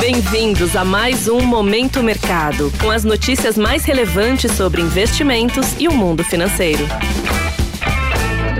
Bem-vindos 0.00 0.76
a 0.76 0.84
mais 0.84 1.26
um 1.26 1.40
Momento 1.40 2.04
Mercado, 2.04 2.70
com 2.80 2.88
as 2.88 3.02
notícias 3.02 3.58
mais 3.58 3.84
relevantes 3.84 4.52
sobre 4.52 4.80
investimentos 4.80 5.74
e 5.76 5.88
o 5.88 5.92
mundo 5.92 6.22
financeiro. 6.22 6.84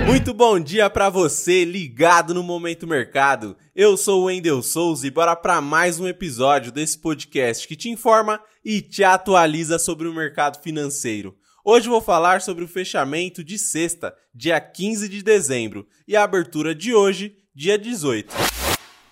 Muito 0.05 0.33
bom 0.33 0.59
dia 0.59 0.89
para 0.89 1.09
você 1.09 1.63
ligado 1.63 2.33
no 2.33 2.43
Momento 2.43 2.85
Mercado. 2.85 3.55
Eu 3.73 3.95
sou 3.95 4.23
o 4.23 4.25
Wendel 4.25 4.61
Souza 4.61 5.07
e 5.07 5.11
bora 5.11 5.33
para 5.33 5.61
mais 5.61 5.97
um 5.97 6.07
episódio 6.07 6.73
desse 6.73 6.97
podcast 6.97 7.65
que 7.65 7.75
te 7.75 7.89
informa 7.89 8.41
e 8.63 8.81
te 8.81 9.01
atualiza 9.01 9.79
sobre 9.79 10.09
o 10.09 10.13
mercado 10.13 10.61
financeiro. 10.61 11.37
Hoje 11.63 11.87
vou 11.87 12.01
falar 12.01 12.41
sobre 12.41 12.65
o 12.65 12.67
fechamento 12.67 13.45
de 13.45 13.57
sexta, 13.57 14.13
dia 14.35 14.59
15 14.59 15.07
de 15.07 15.23
dezembro, 15.23 15.87
e 16.05 16.17
a 16.17 16.23
abertura 16.23 16.75
de 16.75 16.93
hoje, 16.93 17.33
dia 17.55 17.77
18. 17.77 18.48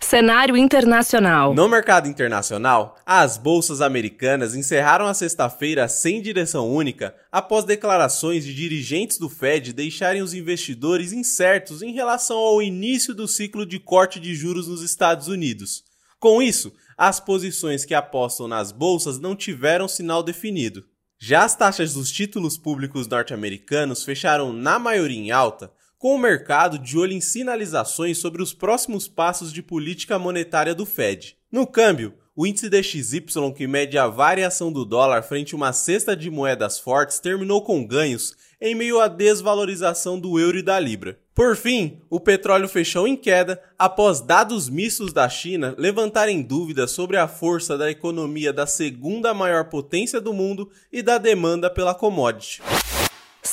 Cenário 0.08 0.56
internacional. 0.56 1.54
No 1.54 1.68
mercado 1.68 2.08
internacional, 2.08 2.96
as 3.06 3.36
bolsas 3.38 3.82
americanas 3.82 4.56
encerraram 4.56 5.06
a 5.06 5.14
sexta-feira 5.14 5.86
sem 5.90 6.22
direção 6.22 6.74
única 6.74 7.14
após 7.30 7.66
declarações 7.66 8.46
de 8.46 8.56
dirigentes 8.56 9.18
do 9.18 9.28
Fed 9.28 9.74
deixarem 9.74 10.22
os 10.22 10.34
investidores 10.34 11.12
incertos 11.12 11.82
em 11.82 11.92
relação 11.92 12.38
ao 12.38 12.62
início 12.62 13.14
do 13.14 13.28
ciclo 13.28 13.66
de 13.66 13.80
corte 13.80 14.18
de 14.18 14.34
juros 14.34 14.66
nos 14.66 14.82
Estados 14.82 15.28
Unidos. 15.28 15.84
Com 16.22 16.42
isso, 16.42 16.74
as 16.98 17.20
posições 17.20 17.84
que 17.84 17.94
apostam 17.94 18.48
nas 18.48 18.72
bolsas 18.72 19.20
não 19.20 19.36
tiveram 19.36 19.90
sinal 19.90 20.24
definido. 20.24 20.86
Já 21.20 21.44
as 21.44 21.54
taxas 21.54 21.96
dos 21.96 22.10
títulos 22.10 22.58
públicos 22.58 23.10
norte-americanos 23.10 24.06
fecharam 24.06 24.54
na 24.54 24.80
maioria 24.80 25.20
em 25.20 25.32
alta, 25.32 25.70
com 25.98 26.16
o 26.16 26.20
mercado 26.20 26.78
de 26.78 26.98
olho 26.98 27.14
em 27.14 27.22
sinalizações 27.22 28.18
sobre 28.18 28.42
os 28.42 28.54
próximos 28.54 29.08
passos 29.08 29.52
de 29.52 29.62
política 29.62 30.20
monetária 30.20 30.76
do 30.76 30.86
Fed. 30.86 31.36
No 31.52 31.66
câmbio, 31.66 32.14
o 32.36 32.46
índice 32.46 32.70
DXY, 32.70 33.52
que 33.56 33.66
mede 33.66 33.98
a 33.98 34.08
variação 34.08 34.72
do 34.72 34.86
dólar 34.86 35.24
frente 35.24 35.56
a 35.56 35.58
uma 35.58 35.74
cesta 35.74 36.16
de 36.16 36.30
moedas 36.30 36.78
fortes, 36.78 37.20
terminou 37.20 37.64
com 37.64 37.86
ganhos 37.86 38.36
em 38.62 38.76
meio 38.76 39.00
à 39.00 39.08
desvalorização 39.08 40.20
do 40.20 40.40
euro 40.40 40.58
e 40.58 40.62
da 40.62 40.80
libra. 40.80 41.20
Por 41.34 41.56
fim, 41.56 42.00
o 42.10 42.20
petróleo 42.20 42.68
fechou 42.68 43.08
em 43.08 43.16
queda 43.16 43.62
após 43.78 44.22
dados 44.22 44.70
mistos 44.70 45.14
da 45.14 45.28
China 45.30 45.74
levantarem 45.78 46.42
dúvidas 46.42 46.92
sobre 46.92 47.18
a 47.18 47.28
força 47.28 47.78
da 47.78 47.90
economia 47.90 48.54
da 48.54 48.68
segunda 48.68 49.34
maior 49.34 49.66
potência 49.66 50.22
do 50.22 50.34
mundo 50.34 50.70
e 50.92 51.02
da 51.02 51.18
demanda 51.18 51.70
pela 51.70 51.94
commodity. 51.94 52.62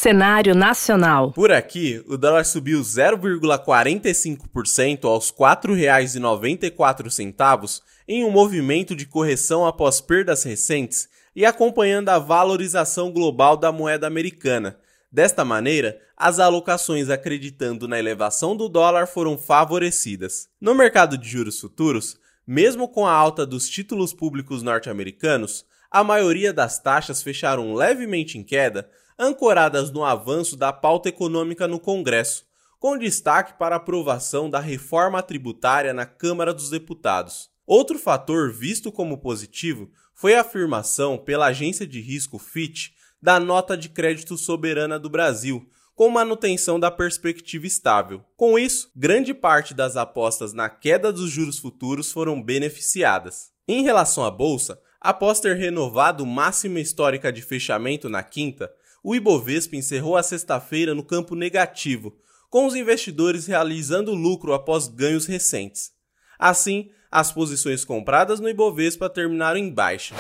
Cenário 0.05 0.55
nacional. 0.55 1.33
Por 1.33 1.51
aqui, 1.51 2.05
o 2.07 2.19
dólar 2.19 2.45
subiu 2.45 2.83
0,45% 2.83 5.07
aos 5.07 5.31
R$ 5.31 5.37
4,94 5.39 7.81
em 8.07 8.23
um 8.23 8.31
movimento 8.31 8.95
de 8.95 9.07
correção 9.07 9.65
após 9.65 10.03
perdas 10.03 10.43
recentes 10.43 11.09
e 11.35 11.47
acompanhando 11.47 12.11
a 12.11 12.19
valorização 12.19 13.11
global 13.11 13.57
da 13.57 13.73
moeda 13.73 14.07
americana. 14.07 14.79
Desta 15.11 15.43
maneira, 15.43 15.99
as 16.15 16.39
alocações 16.39 17.09
acreditando 17.09 17.89
na 17.89 17.99
elevação 17.99 18.55
do 18.55 18.69
dólar 18.69 19.07
foram 19.07 19.39
favorecidas. 19.39 20.51
No 20.61 20.75
mercado 20.75 21.17
de 21.17 21.27
juros 21.27 21.59
futuros, 21.59 22.19
mesmo 22.47 22.89
com 22.89 23.07
a 23.07 23.13
alta 23.13 23.47
dos 23.47 23.71
títulos 23.71 24.13
públicos 24.13 24.63
norte-americanos, 24.63 25.65
a 25.95 26.03
maioria 26.03 26.53
das 26.53 26.77
taxas 26.81 27.23
fecharam 27.23 27.73
levemente 27.73 28.37
em 28.37 28.43
queda, 28.43 28.91
ancoradas 29.17 29.93
no 29.93 30.05
avanço 30.05 30.57
da 30.57 30.73
pauta 30.73 31.09
econômica 31.09 31.69
no 31.69 31.79
Congresso, 31.79 32.45
com 32.81 32.99
destaque 32.99 33.57
para 33.57 33.77
a 33.77 33.79
aprovação 33.79 34.51
da 34.51 34.59
reforma 34.59 35.23
tributária 35.23 35.95
na 35.95 36.05
Câmara 36.05 36.53
dos 36.53 36.69
Deputados. 36.69 37.49
Outro 37.65 37.97
fator 37.97 38.53
visto 38.53 38.91
como 38.91 39.19
positivo 39.19 39.89
foi 40.13 40.35
a 40.35 40.41
afirmação 40.41 41.17
pela 41.17 41.47
agência 41.47 41.87
de 41.87 42.01
risco 42.01 42.41
Fitch 42.41 42.89
da 43.23 43.39
nota 43.39 43.77
de 43.77 43.89
crédito 43.89 44.37
soberana 44.37 44.99
do 44.99 45.09
Brasil, 45.09 45.65
com 45.95 46.11
manutenção 46.11 46.81
da 46.81 46.91
perspectiva 46.91 47.69
estável. 47.69 48.21
Com 48.37 48.59
isso, 48.59 48.91
grande 48.97 49.33
parte 49.33 49.73
das 49.73 49.97
apostas 49.97 50.53
na 50.53 50.69
queda 50.69 51.13
dos 51.13 51.31
juros 51.31 51.61
futuros 51.61 52.11
foram 52.11 52.43
beneficiadas. 52.43 53.53
Em 53.69 53.85
relação 53.85 54.25
à 54.25 54.31
bolsa, 54.31 54.77
após 55.05 55.39
ter 55.39 55.55
renovado 55.55 56.25
máxima 56.25 56.81
histórica 56.81 57.31
de 57.31 57.43
fechamento 57.43 58.09
na 58.09 58.23
quinta, 58.23 58.73
o 59.03 59.15
Ibovespa 59.15 59.77
encerrou 59.77 60.17
a 60.17 60.23
sexta-feira 60.23 60.95
no 60.95 61.05
campo 61.05 61.35
negativo, 61.35 62.17
com 62.49 62.65
os 62.65 62.75
investidores 62.75 63.47
realizando 63.47 64.15
lucro 64.15 64.55
após 64.55 64.89
ganhos 64.89 65.27
recentes. 65.27 65.91
Assim, 66.39 66.89
as 67.11 67.31
posições 67.31 67.85
compradas 67.85 68.41
no 68.41 68.49
Ibovespa 68.49 69.11
terminaram 69.11 69.59
em 69.59 69.71
baixa. 69.71 70.15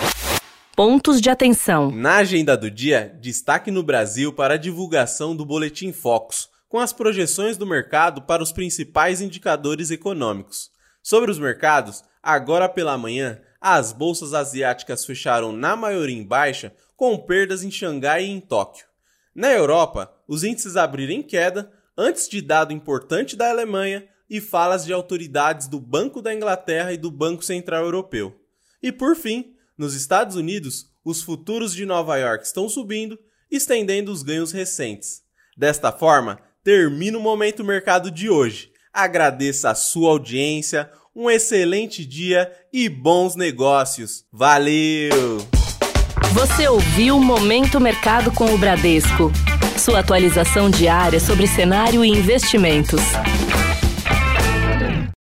Pontos 0.77 1.19
de 1.19 1.31
atenção. 1.31 1.91
Na 1.91 2.17
agenda 2.17 2.55
do 2.55 2.71
dia, 2.71 3.17
destaque 3.23 3.71
no 3.71 3.83
Brasil 3.83 4.35
para 4.35 4.55
a 4.55 4.59
divulgação 4.59 5.35
do 5.35 5.47
Boletim 5.47 5.93
Focus, 5.93 6.51
com 6.69 6.79
as 6.79 6.93
projeções 6.93 7.57
do 7.57 7.67
mercado 7.67 8.21
para 8.21 8.43
os 8.43 8.53
principais 8.53 9.23
indicadores 9.23 9.91
econômicos. 9.91 10.71
Sobre 11.03 11.31
os 11.31 11.39
mercados, 11.39 12.03
agora 12.23 12.69
pela 12.69 12.99
manhã, 12.99 13.41
as 13.67 13.93
bolsas 13.93 14.35
asiáticas 14.35 15.07
fecharam 15.07 15.51
na 15.51 15.75
maioria 15.75 16.15
em 16.15 16.23
baixa, 16.23 16.71
com 16.95 17.17
perdas 17.17 17.65
em 17.65 17.71
Xangai 17.71 18.27
e 18.27 18.29
em 18.29 18.39
Tóquio. 18.39 18.85
Na 19.35 19.51
Europa, 19.51 20.15
os 20.29 20.45
índices 20.45 20.77
abriram 20.77 21.15
em 21.15 21.23
queda 21.23 21.73
antes 21.97 22.29
de 22.29 22.43
dado 22.43 22.75
importante 22.75 23.35
da 23.35 23.49
Alemanha 23.49 24.07
e 24.29 24.39
falas 24.39 24.85
de 24.85 24.93
autoridades 24.93 25.67
do 25.67 25.81
Banco 25.81 26.21
da 26.21 26.35
Inglaterra 26.35 26.93
e 26.93 26.99
do 26.99 27.11
Banco 27.11 27.43
Central 27.43 27.85
Europeu. 27.85 28.39
E 28.83 28.93
por 28.93 29.17
fim, 29.17 29.55
nos 29.79 29.95
Estados 29.95 30.37
Unidos, 30.37 30.91
os 31.03 31.23
futuros 31.23 31.75
de 31.75 31.87
Nova 31.87 32.19
York 32.19 32.45
estão 32.45 32.69
subindo, 32.69 33.19
estendendo 33.51 34.13
os 34.13 34.23
ganhos 34.23 34.53
recentes. 34.53 35.23
Desta 35.57 35.91
forma, 35.91 36.39
termina 36.63 37.17
o 37.17 37.23
Momento 37.23 37.65
Mercado 37.65 38.11
de 38.11 38.29
hoje. 38.29 38.75
Agradeço 38.93 39.67
a 39.67 39.75
sua 39.75 40.11
audiência, 40.11 40.91
um 41.15 41.31
excelente 41.31 42.05
dia 42.05 42.51
e 42.73 42.89
bons 42.89 43.37
negócios. 43.37 44.25
Valeu! 44.33 45.47
Você 46.33 46.67
ouviu 46.69 47.21
Momento 47.21 47.79
Mercado 47.79 48.33
com 48.33 48.53
o 48.53 48.59
Bradesco. 48.59 49.31
Sua 49.79 50.01
atualização 50.01 50.69
diária 50.69 51.21
sobre 51.21 51.47
cenário 51.47 52.05
e 52.05 52.09
investimentos. 52.09 53.01